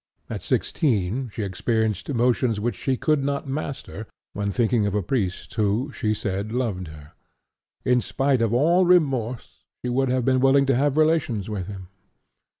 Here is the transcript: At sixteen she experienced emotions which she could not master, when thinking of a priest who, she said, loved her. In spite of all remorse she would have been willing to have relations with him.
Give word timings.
At 0.31 0.41
sixteen 0.41 1.29
she 1.31 1.43
experienced 1.43 2.09
emotions 2.09 2.59
which 2.59 2.75
she 2.75 2.97
could 2.97 3.23
not 3.23 3.47
master, 3.47 4.07
when 4.33 4.49
thinking 4.51 4.87
of 4.87 4.95
a 4.95 5.03
priest 5.03 5.53
who, 5.53 5.91
she 5.93 6.15
said, 6.15 6.51
loved 6.51 6.87
her. 6.87 7.11
In 7.85 8.01
spite 8.01 8.41
of 8.41 8.51
all 8.51 8.83
remorse 8.87 9.63
she 9.85 9.89
would 9.89 10.11
have 10.11 10.25
been 10.25 10.39
willing 10.39 10.65
to 10.65 10.75
have 10.75 10.97
relations 10.97 11.51
with 11.51 11.67
him. 11.67 11.89